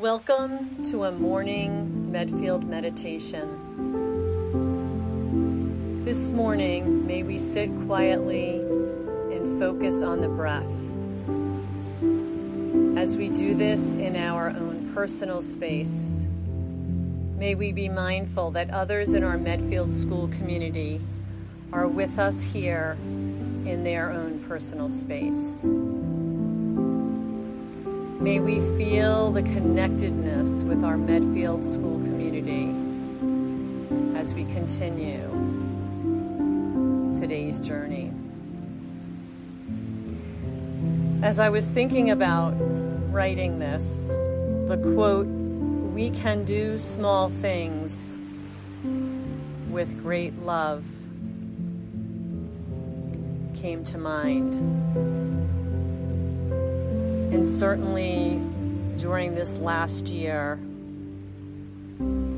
Welcome 0.00 0.82
to 0.84 1.04
a 1.04 1.12
morning 1.12 2.10
Medfield 2.10 2.64
meditation. 2.64 3.46
This 6.06 6.30
morning, 6.30 7.06
may 7.06 7.22
we 7.22 7.36
sit 7.36 7.68
quietly 7.84 8.60
and 8.60 9.58
focus 9.58 10.02
on 10.02 10.22
the 10.22 10.28
breath. 10.28 10.64
As 12.98 13.18
we 13.18 13.28
do 13.28 13.54
this 13.54 13.92
in 13.92 14.16
our 14.16 14.48
own 14.48 14.90
personal 14.94 15.42
space, 15.42 16.26
may 17.36 17.54
we 17.54 17.70
be 17.70 17.90
mindful 17.90 18.52
that 18.52 18.70
others 18.70 19.12
in 19.12 19.22
our 19.22 19.36
Medfield 19.36 19.92
school 19.92 20.28
community 20.28 20.98
are 21.74 21.86
with 21.86 22.18
us 22.18 22.42
here 22.42 22.96
in 23.02 23.82
their 23.84 24.10
own 24.12 24.42
personal 24.48 24.88
space. 24.88 25.68
May 28.20 28.38
we 28.38 28.60
feel 28.76 29.30
the 29.30 29.40
connectedness 29.40 30.62
with 30.64 30.84
our 30.84 30.98
Medfield 30.98 31.64
school 31.64 31.98
community 32.00 32.66
as 34.14 34.34
we 34.34 34.44
continue 34.44 35.26
today's 37.18 37.58
journey. 37.58 38.12
As 41.22 41.38
I 41.38 41.48
was 41.48 41.66
thinking 41.70 42.10
about 42.10 42.52
writing 43.10 43.58
this, 43.58 44.08
the 44.66 44.76
quote, 44.94 45.26
We 45.26 46.10
can 46.10 46.44
do 46.44 46.76
small 46.76 47.30
things 47.30 48.18
with 49.70 49.98
great 50.02 50.38
love, 50.40 50.84
came 53.54 53.82
to 53.84 53.96
mind. 53.96 55.39
And 57.32 57.46
certainly 57.46 58.42
during 58.98 59.34
this 59.36 59.60
last 59.60 60.08
year, 60.08 60.58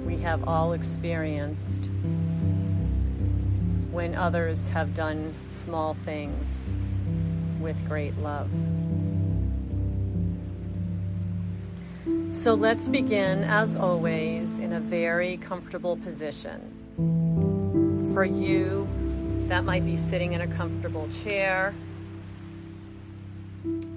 we 0.07 0.19
have 0.19 0.47
all 0.47 0.75
experienced 0.75 1.91
when 3.91 4.15
others 4.15 4.69
have 4.69 4.93
done 4.93 5.35
small 5.49 5.95
things 5.95 6.71
with 7.59 7.83
great 7.89 8.17
love. 8.19 8.51
So 12.31 12.55
let's 12.55 12.89
begin, 12.89 13.45
as 13.45 13.77
always, 13.77 14.59
in 14.59 14.75
a 14.75 14.81
very 14.81 15.39
comfortable 15.39 15.97
position. 15.97 16.61
For 18.13 18.25
you, 18.25 18.87
that 19.49 19.65
might 19.65 19.87
be 19.87 19.97
sitting 19.97 20.35
in 20.35 20.43
a 20.43 20.47
comfortable 20.47 21.09
chair 21.09 21.75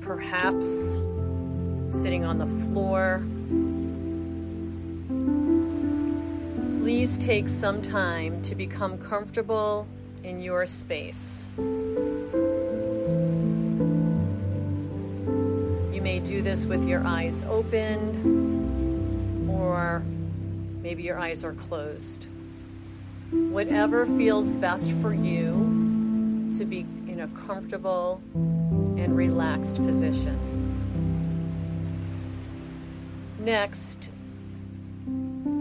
perhaps 0.06 1.00
sitting 1.90 2.24
on 2.24 2.38
the 2.38 2.46
floor. 2.46 3.24
Please 6.80 7.18
take 7.18 7.50
some 7.50 7.82
time 7.82 8.40
to 8.44 8.54
become 8.54 9.00
comfortable 9.00 9.88
in 10.24 10.40
your 10.40 10.68
space. 10.68 11.50
You 11.58 11.64
may 16.04 16.20
do 16.20 16.44
this 16.44 16.68
with 16.68 16.88
your 16.88 17.04
eyes 17.04 17.44
opened, 17.50 19.50
or 19.50 20.04
maybe 20.84 21.02
your 21.02 21.18
eyes 21.18 21.44
are 21.44 21.54
closed. 21.54 22.28
Whatever 23.32 24.06
feels 24.06 24.54
best 24.54 24.92
for 24.92 25.16
you 25.16 26.52
to 26.60 26.64
be 26.64 26.86
in 27.08 27.22
a 27.22 27.28
comfortable 27.30 28.22
and 29.06 29.16
relaxed 29.16 29.76
position. 29.84 30.36
Next, 33.38 34.12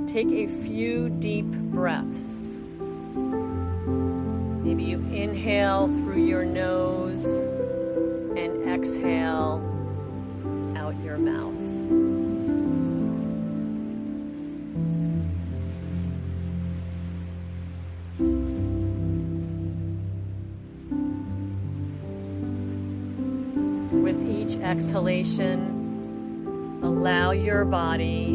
take 0.06 0.28
a 0.28 0.46
few 0.46 1.10
deep 1.10 1.44
breaths. 1.44 2.62
Maybe 4.64 4.84
you 4.84 4.98
inhale 5.12 5.88
through 5.88 6.24
your 6.24 6.46
nose 6.46 7.42
and 8.34 8.64
exhale 8.66 9.73
exhalation, 24.64 26.80
allow 26.82 27.30
your 27.30 27.64
body 27.64 28.34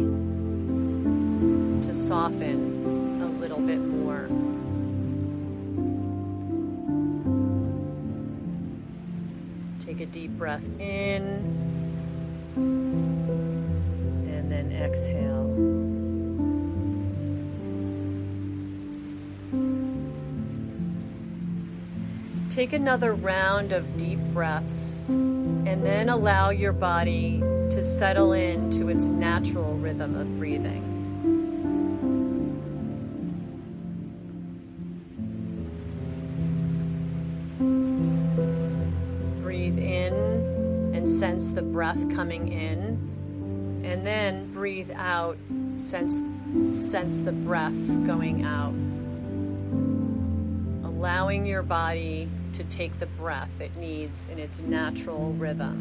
to 1.82 1.92
soften 1.92 3.20
a 3.22 3.26
little 3.40 3.60
bit 3.60 3.78
more. 3.78 4.28
Take 9.78 10.00
a 10.00 10.06
deep 10.06 10.30
breath 10.38 10.68
in 10.80 11.22
and 14.26 14.50
then 14.50 14.72
exhale. 14.72 15.48
Take 22.48 22.72
another 22.72 23.14
round 23.14 23.72
of 23.72 23.96
deep 23.96 24.18
breaths 24.32 25.14
and 25.66 25.84
then 25.84 26.08
allow 26.08 26.50
your 26.50 26.72
body 26.72 27.40
to 27.70 27.82
settle 27.82 28.32
into 28.32 28.88
its 28.88 29.06
natural 29.06 29.74
rhythm 29.74 30.16
of 30.16 30.38
breathing. 30.38 30.86
Breathe 39.42 39.78
in 39.78 40.92
and 40.94 41.08
sense 41.08 41.52
the 41.52 41.62
breath 41.62 42.08
coming 42.10 42.52
in, 42.52 43.82
and 43.84 44.06
then 44.06 44.52
breathe 44.52 44.90
out, 44.94 45.36
sense, 45.76 46.22
sense 46.72 47.20
the 47.20 47.32
breath 47.32 48.04
going 48.04 48.44
out. 48.44 48.74
Allowing 51.00 51.46
your 51.46 51.62
body 51.62 52.28
to 52.52 52.62
take 52.64 53.00
the 53.00 53.06
breath 53.06 53.62
it 53.62 53.74
needs 53.76 54.28
in 54.28 54.38
its 54.38 54.60
natural 54.60 55.32
rhythm 55.32 55.80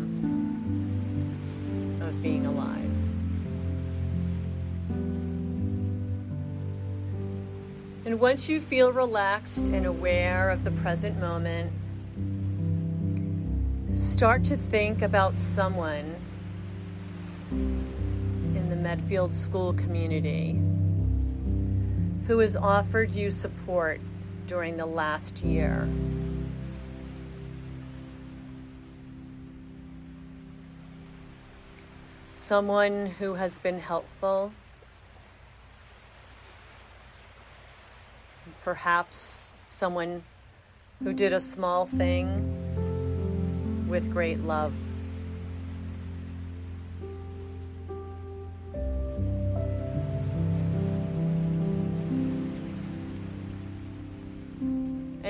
of 2.01 2.23
being 2.23 2.45
alive. 2.45 2.89
And 8.05 8.17
once 8.17 8.47
you 8.47 8.61
feel 8.61 8.93
relaxed 8.93 9.67
and 9.67 9.85
aware 9.85 10.49
of 10.49 10.63
the 10.63 10.71
present 10.71 11.19
moment, 11.19 11.73
start 13.93 14.45
to 14.45 14.55
think 14.55 15.01
about 15.01 15.37
someone 15.37 16.15
in 17.51 18.69
the 18.69 18.77
Medfield 18.77 19.33
school 19.33 19.73
community 19.73 20.61
who 22.25 22.39
has 22.39 22.55
offered 22.55 23.11
you 23.11 23.29
support 23.29 23.99
during 24.49 24.77
the 24.77 24.85
last 24.85 25.43
year. 25.43 25.87
someone 32.31 33.07
who 33.19 33.33
has 33.33 33.59
been 33.59 33.79
helpful, 33.79 34.51
perhaps 38.63 39.53
someone 39.65 40.23
who 41.03 41.13
did 41.13 41.33
a 41.33 41.39
small 41.39 41.85
thing 41.85 43.87
with 43.87 44.09
great 44.09 44.39
love. 44.39 44.73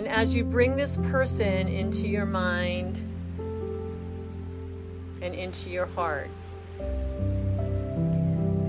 As 0.09 0.35
you 0.35 0.43
bring 0.43 0.75
this 0.75 0.97
person 0.97 1.67
into 1.67 2.07
your 2.07 2.25
mind 2.25 2.97
and 5.21 5.33
into 5.33 5.69
your 5.69 5.85
heart, 5.85 6.29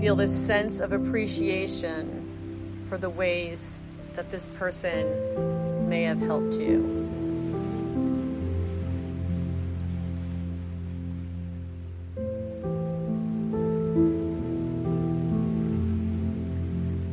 Feel 0.01 0.15
this 0.15 0.35
sense 0.35 0.79
of 0.79 0.93
appreciation 0.93 2.83
for 2.89 2.97
the 2.97 3.07
ways 3.07 3.79
that 4.15 4.31
this 4.31 4.47
person 4.57 5.87
may 5.87 6.01
have 6.01 6.19
helped 6.19 6.55
you. 6.55 6.79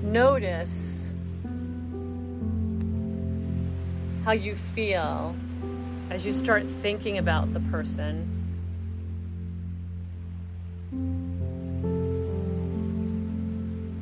Notice 0.03 0.98
how 4.29 4.35
you 4.35 4.55
feel 4.55 5.35
as 6.11 6.27
you 6.27 6.33
start 6.33 6.63
thinking 6.69 7.17
about 7.17 7.51
the 7.55 7.61
person 7.71 8.29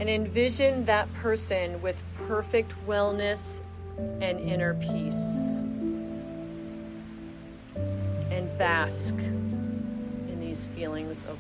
and 0.01 0.11
envision 0.11 0.85
that 0.85 1.15
person 1.15 1.81
with 1.81 2.03
perfect 2.27 2.75
wellness 2.89 3.63
and 4.21 4.41
inner 4.41 4.75
peace. 4.75 5.59
And 8.29 8.51
bask 8.59 9.15
in 9.15 10.41
these 10.41 10.67
feelings 10.67 11.27
of 11.27 11.39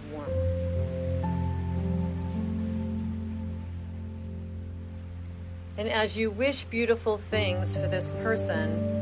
And 5.78 5.88
as 5.88 6.16
you 6.16 6.30
wish 6.30 6.64
beautiful 6.64 7.18
things 7.18 7.76
for 7.76 7.86
this 7.86 8.10
person, 8.22 8.94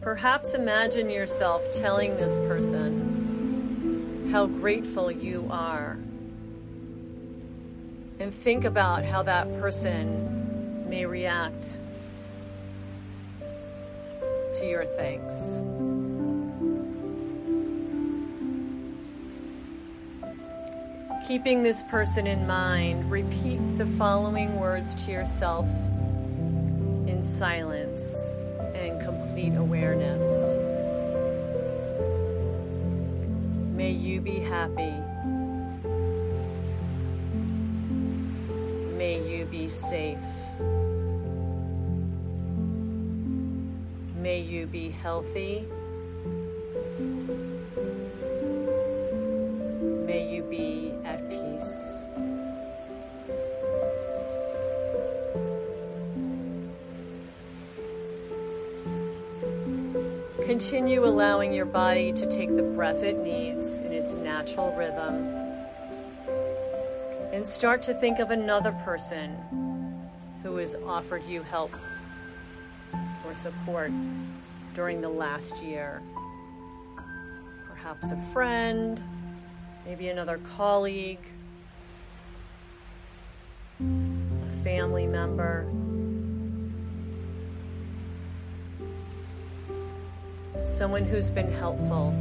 perhaps 0.00 0.54
imagine 0.54 1.10
yourself 1.10 1.70
telling 1.72 2.16
this 2.16 2.38
person 2.38 4.28
how 4.30 4.46
grateful 4.46 5.10
you 5.10 5.48
are 5.50 5.98
and 8.20 8.32
think 8.32 8.64
about 8.64 9.04
how 9.04 9.22
that 9.24 9.52
person 9.58 10.88
may 10.88 11.04
react 11.06 11.78
to 14.58 14.66
your 14.66 14.84
thanks. 14.84 15.60
Keeping 21.30 21.62
this 21.62 21.84
person 21.84 22.26
in 22.26 22.44
mind, 22.44 23.08
repeat 23.08 23.60
the 23.76 23.86
following 23.86 24.58
words 24.58 24.96
to 24.96 25.12
yourself 25.12 25.68
in 27.06 27.22
silence 27.22 28.16
and 28.74 29.00
complete 29.00 29.54
awareness. 29.54 30.24
May 33.76 33.92
you 33.92 34.20
be 34.20 34.40
happy. 34.40 34.92
May 38.98 39.22
you 39.24 39.44
be 39.44 39.68
safe. 39.68 40.18
May 44.16 44.40
you 44.40 44.66
be 44.66 44.90
healthy. 44.90 45.64
Continue 60.50 61.04
allowing 61.04 61.54
your 61.54 61.64
body 61.64 62.12
to 62.12 62.26
take 62.26 62.48
the 62.56 62.62
breath 62.64 63.04
it 63.04 63.16
needs 63.18 63.78
in 63.82 63.92
its 63.92 64.14
natural 64.14 64.74
rhythm 64.74 65.24
and 67.32 67.46
start 67.46 67.82
to 67.82 67.94
think 67.94 68.18
of 68.18 68.32
another 68.32 68.72
person 68.84 69.30
who 70.42 70.56
has 70.56 70.74
offered 70.84 71.24
you 71.26 71.44
help 71.44 71.70
or 73.24 73.32
support 73.36 73.92
during 74.74 75.00
the 75.00 75.08
last 75.08 75.62
year. 75.62 76.02
Perhaps 77.68 78.10
a 78.10 78.16
friend, 78.32 79.00
maybe 79.86 80.08
another 80.08 80.38
colleague, 80.38 81.24
a 83.80 84.50
family 84.64 85.06
member. 85.06 85.64
Someone 90.64 91.04
who's 91.04 91.30
been 91.30 91.52
helpful. 91.52 92.14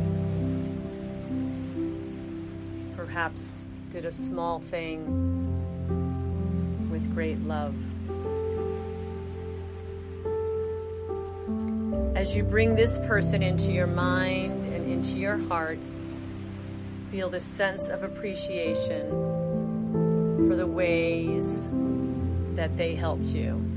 Perhaps 2.96 3.68
did 3.90 4.06
a 4.06 4.12
small 4.12 4.60
thing 4.60 5.06
with 6.90 7.14
great 7.14 7.40
love. 7.42 7.76
As 12.16 12.36
you 12.36 12.44
bring 12.44 12.76
this 12.76 12.98
person 13.00 13.42
into 13.42 13.72
your 13.72 13.88
mind 13.88 14.66
and 14.66 14.92
into 14.92 15.18
your 15.18 15.38
heart, 15.38 15.80
feel 17.10 17.30
the 17.30 17.40
sense 17.40 17.90
of 17.90 18.04
appreciation 18.04 19.10
for 20.48 20.56
the 20.56 20.68
ways 20.68 21.72
that 22.56 22.76
they 22.78 22.96
helped 22.96 23.28
you. 23.28 23.69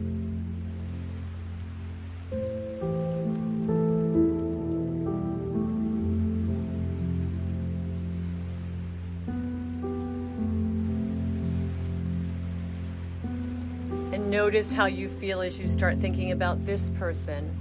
Notice 14.33 14.73
how 14.73 14.87
you 14.87 15.11
feel 15.11 15.43
as 15.43 15.61
you 15.61 15.69
start 15.69 15.99
thinking 15.99 16.33
about 16.33 16.65
this 16.65 16.89
person. 16.89 17.55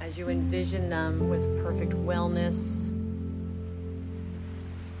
As 0.00 0.16
you 0.16 0.28
envision 0.28 0.88
them 0.88 1.28
with 1.28 1.42
perfect 1.64 1.90
wellness 1.92 2.90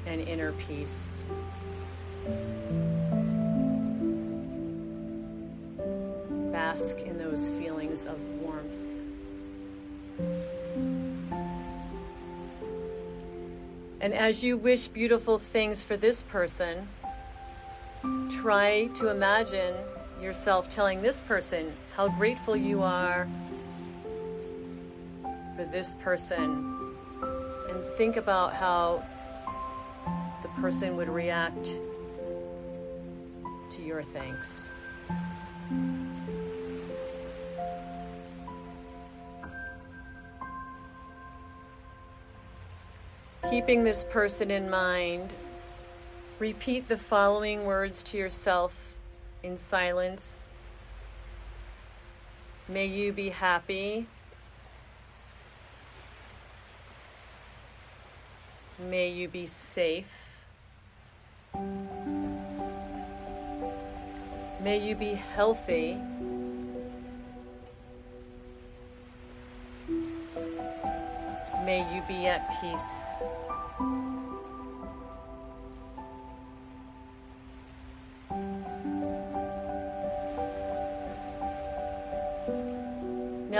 and 0.04 0.20
inner 0.22 0.50
peace. 0.52 1.22
Bask 6.50 6.98
in 7.02 7.18
those 7.18 7.50
feelings 7.50 8.04
of 8.04 8.18
warmth. 8.40 8.76
And 14.00 14.12
as 14.12 14.42
you 14.42 14.56
wish 14.56 14.88
beautiful 14.88 15.38
things 15.38 15.84
for 15.84 15.96
this 15.96 16.24
person, 16.24 16.88
try 18.42 18.88
to 18.88 19.08
imagine 19.08 19.72
yourself 20.20 20.68
telling 20.68 21.00
this 21.00 21.20
person 21.20 21.72
how 21.94 22.08
grateful 22.08 22.56
you 22.56 22.82
are 22.82 23.28
for 25.54 25.64
this 25.66 25.94
person 26.00 26.92
and 27.70 27.84
think 27.96 28.16
about 28.16 28.52
how 28.52 29.00
the 30.42 30.48
person 30.60 30.96
would 30.96 31.08
react 31.08 31.78
to 33.70 33.80
your 33.80 34.02
thanks. 34.02 34.72
Keeping 43.48 43.84
this 43.84 44.04
person 44.10 44.50
in 44.50 44.68
mind 44.68 45.32
Repeat 46.42 46.88
the 46.88 46.96
following 46.96 47.66
words 47.66 48.02
to 48.02 48.18
yourself 48.18 48.98
in 49.44 49.56
silence. 49.56 50.48
May 52.68 52.86
you 52.86 53.12
be 53.12 53.28
happy. 53.28 54.08
May 58.76 59.10
you 59.10 59.28
be 59.28 59.46
safe. 59.46 60.44
May 64.60 64.78
you 64.84 64.96
be 64.96 65.14
healthy. 65.14 65.96
May 71.64 71.86
you 71.94 72.02
be 72.08 72.26
at 72.26 72.60
peace. 72.60 73.22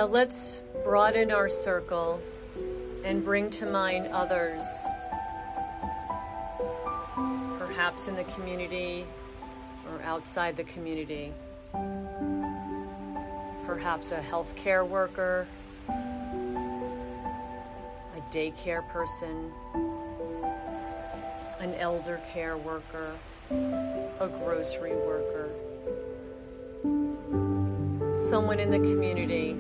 Now 0.03 0.09
let's 0.09 0.63
broaden 0.83 1.31
our 1.31 1.49
circle 1.49 2.21
and 3.05 3.25
bring 3.25 3.49
to 3.51 3.67
mind 3.67 4.09
others, 4.09 4.65
perhaps 7.57 8.09
in 8.09 8.17
the 8.17 8.25
community 8.25 9.07
or 9.89 10.03
outside 10.03 10.57
the 10.57 10.65
community. 10.65 11.33
Perhaps 13.65 14.11
a 14.11 14.21
healthcare 14.21 14.85
worker, 14.85 15.47
a 15.89 15.95
daycare 18.33 18.89
person, 18.89 19.53
an 21.61 21.75
elder 21.75 22.21
care 22.33 22.57
worker, 22.57 23.13
a 23.53 24.27
grocery 24.27 24.97
worker, 24.97 25.49
someone 28.13 28.59
in 28.59 28.69
the 28.69 28.81
community 28.81 29.57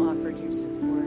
offered 0.00 0.38
you 0.38 0.52
support. 0.52 1.04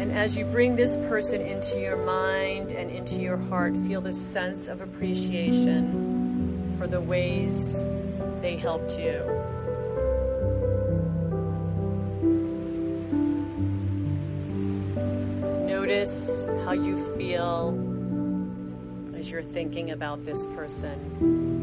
And 0.00 0.12
as 0.12 0.36
you 0.36 0.44
bring 0.44 0.74
this 0.74 0.96
person 1.08 1.40
into 1.40 1.80
your 1.80 1.96
mind 2.04 2.72
and 2.72 2.90
into 2.90 3.20
your 3.20 3.36
heart, 3.36 3.76
feel 3.86 4.00
this 4.00 4.20
sense 4.20 4.68
of 4.68 4.80
appreciation 4.80 6.74
for 6.76 6.86
the 6.86 7.00
ways 7.00 7.84
they 8.40 8.56
helped 8.56 8.98
you. 8.98 9.20
Notice 15.66 16.48
how 16.64 16.72
you 16.72 16.96
feel 17.16 17.78
as 19.14 19.30
you're 19.30 19.42
thinking 19.42 19.92
about 19.92 20.24
this 20.24 20.46
person. 20.46 21.61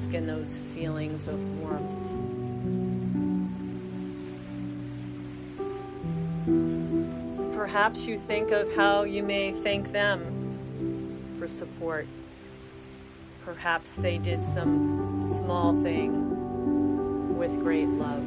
Bask 0.00 0.14
in 0.14 0.26
those 0.26 0.56
feelings 0.56 1.28
of 1.28 1.38
warmth. 1.58 1.94
Perhaps 7.54 8.06
you 8.06 8.16
think 8.16 8.50
of 8.50 8.74
how 8.74 9.02
you 9.02 9.22
may 9.22 9.52
thank 9.52 9.92
them 9.92 11.36
for 11.38 11.46
support. 11.46 12.06
Perhaps 13.44 13.96
they 13.96 14.16
did 14.16 14.42
some 14.42 15.20
small 15.22 15.78
thing 15.82 17.36
with 17.36 17.58
great 17.60 17.88
love. 17.88 18.24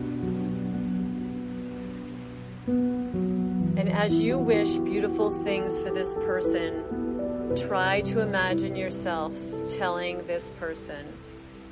And 2.67 3.89
as 3.89 4.21
you 4.21 4.37
wish 4.37 4.77
beautiful 4.77 5.31
things 5.31 5.79
for 5.81 5.89
this 5.89 6.13
person, 6.17 7.55
try 7.57 8.01
to 8.01 8.19
imagine 8.19 8.75
yourself 8.75 9.33
telling 9.67 10.19
this 10.27 10.51
person 10.51 11.22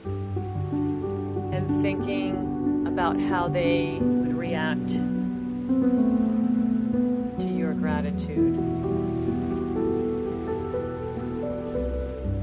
and 0.05 1.81
thinking 1.81 2.85
about 2.87 3.19
how 3.19 3.47
they 3.47 3.97
would 3.99 4.35
react 4.35 4.89
to 7.39 7.49
your 7.49 7.73
gratitude. 7.73 8.55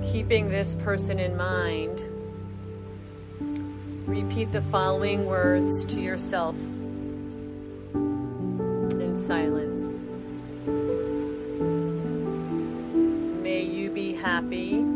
Keeping 0.04 0.48
this 0.48 0.74
person 0.76 1.18
in 1.18 1.36
mind, 1.36 2.02
repeat 4.06 4.50
the 4.52 4.62
following 4.62 5.26
words 5.26 5.84
to 5.84 6.00
yourself 6.00 6.56
in 7.94 9.14
silence. 9.14 10.04
May 13.42 13.62
you 13.62 13.90
be 13.90 14.14
happy. 14.14 14.87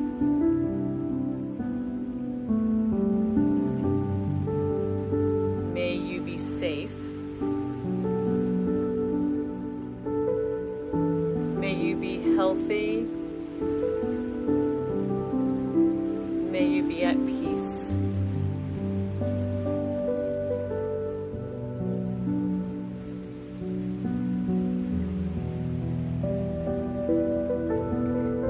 Safe. 6.43 6.99
May 11.61 11.75
you 11.75 11.95
be 11.97 12.35
healthy. 12.35 13.03
May 16.51 16.67
you 16.67 16.83
be 16.83 17.05
at 17.05 17.17
peace. 17.27 17.95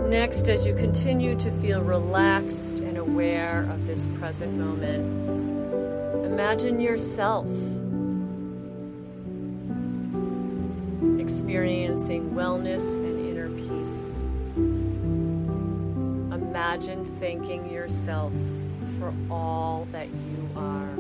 Next, 0.09 0.49
as 0.49 0.67
you 0.67 0.75
continue 0.75 1.37
to 1.37 1.51
feel 1.51 1.83
relaxed 1.83 2.81
and 2.81 2.97
aware 2.97 3.69
of 3.71 3.87
this 3.87 4.07
present 4.19 4.55
moment, 4.55 5.72
imagine 6.25 6.81
yourself 6.81 7.47
experiencing 11.19 12.31
wellness 12.31 12.97
and 12.97 13.19
inner 13.29 13.49
peace. 13.51 14.19
Imagine 16.33 17.05
thanking 17.05 17.71
yourself 17.71 18.35
for 18.99 19.13
all 19.31 19.87
that 19.93 20.09
you 20.09 20.51
are, 20.57 20.95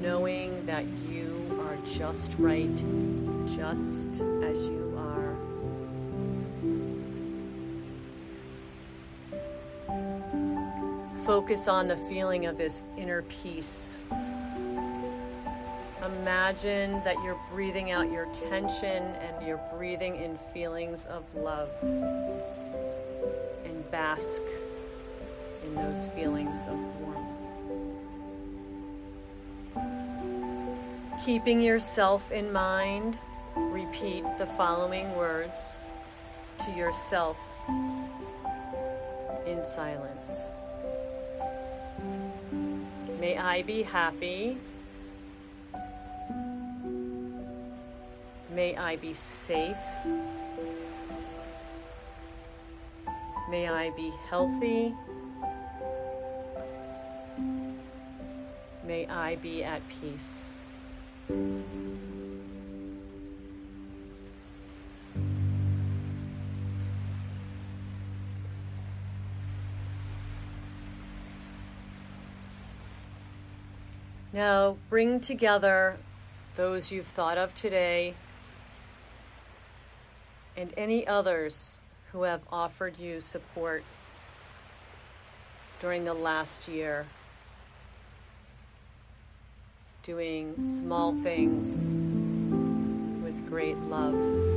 knowing 0.00 0.64
that 0.66 0.84
you 1.08 1.60
are 1.62 1.76
just 1.86 2.34
right, 2.38 2.76
just 3.46 4.22
as 4.42 4.68
you 4.68 4.87
Focus 11.28 11.68
on 11.68 11.86
the 11.86 11.96
feeling 11.96 12.46
of 12.46 12.56
this 12.56 12.82
inner 12.96 13.20
peace. 13.20 14.00
Imagine 16.02 17.02
that 17.04 17.16
you're 17.22 17.38
breathing 17.50 17.90
out 17.90 18.10
your 18.10 18.24
tension 18.32 19.02
and 19.02 19.46
you're 19.46 19.60
breathing 19.74 20.16
in 20.16 20.38
feelings 20.38 21.04
of 21.04 21.22
love. 21.34 21.68
And 21.82 23.90
bask 23.90 24.40
in 25.66 25.74
those 25.74 26.08
feelings 26.08 26.66
of 26.66 26.78
warmth. 27.02 27.38
Keeping 31.26 31.60
yourself 31.60 32.32
in 32.32 32.50
mind, 32.50 33.18
repeat 33.54 34.24
the 34.38 34.46
following 34.46 35.14
words 35.14 35.78
to 36.64 36.70
yourself 36.70 37.38
in 39.44 39.62
silence. 39.62 40.52
May 43.20 43.36
I 43.36 43.62
be 43.62 43.82
happy. 43.82 44.58
May 48.50 48.76
I 48.76 48.96
be 48.96 49.12
safe. 49.12 49.76
May 53.50 53.68
I 53.68 53.90
be 53.90 54.12
healthy. 54.28 54.94
May 58.84 59.06
I 59.06 59.36
be 59.36 59.64
at 59.64 59.82
peace. 59.88 60.60
Now 74.38 74.76
bring 74.88 75.18
together 75.18 75.96
those 76.54 76.92
you've 76.92 77.08
thought 77.08 77.38
of 77.38 77.56
today 77.56 78.14
and 80.56 80.72
any 80.76 81.04
others 81.04 81.80
who 82.12 82.22
have 82.22 82.42
offered 82.52 83.00
you 83.00 83.20
support 83.20 83.82
during 85.80 86.04
the 86.04 86.14
last 86.14 86.68
year, 86.68 87.06
doing 90.04 90.60
small 90.60 91.16
things 91.16 91.96
with 93.24 93.44
great 93.48 93.76
love. 93.88 94.47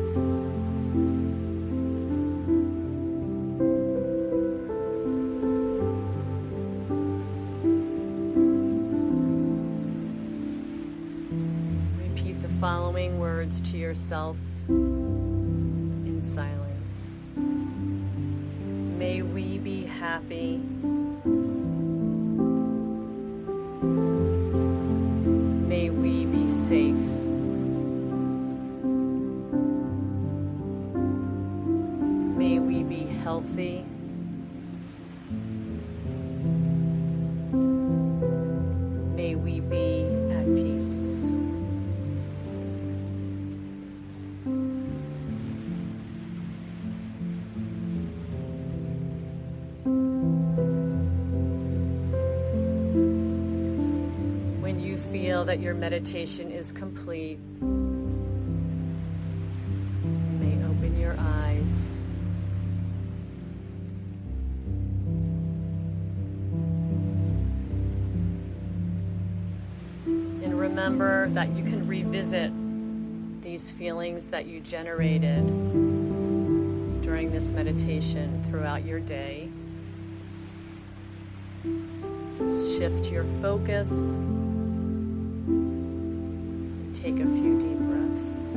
Words 13.42 13.60
to 13.60 13.76
yourself 13.76 14.38
in 14.70 16.22
silence. 16.22 17.20
May 19.00 19.24
we 19.24 19.58
be 19.58 19.84
happy. 19.84 20.62
That 55.46 55.60
your 55.60 55.74
meditation 55.74 56.52
is 56.52 56.72
complete, 56.72 57.40
you 57.62 57.68
may 60.40 60.64
open 60.66 61.00
your 61.00 61.16
eyes. 61.18 61.98
And 70.06 70.60
remember 70.60 71.30
that 71.30 71.52
you 71.52 71.64
can 71.64 71.88
revisit 71.88 72.52
these 73.42 73.72
feelings 73.72 74.28
that 74.28 74.46
you 74.46 74.60
generated 74.60 75.46
during 77.02 77.32
this 77.32 77.52
meditation 77.52 78.44
throughout 78.50 78.86
your 78.86 79.00
day. 79.00 79.50
Shift 82.78 83.12
your 83.12 83.26
focus. 83.42 84.18
Take 87.02 87.20
a 87.20 87.26
few 87.26 87.58
deep 87.60 87.80
breaths. 87.80 88.48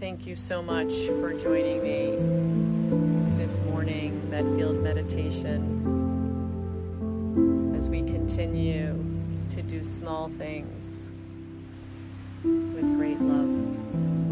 Thank 0.00 0.26
you 0.26 0.34
so 0.34 0.62
much 0.62 0.94
for 1.20 1.34
joining 1.34 1.82
me 1.82 2.16
this 3.36 3.58
morning, 3.58 4.30
Medfield 4.30 4.82
Meditation, 4.82 5.60
as 7.76 7.90
we 7.90 7.98
continue 8.04 8.96
to 9.50 9.60
do 9.60 9.84
small 9.84 10.30
things 10.30 11.12
with 12.42 12.96
great 12.96 13.20
love. 13.20 14.25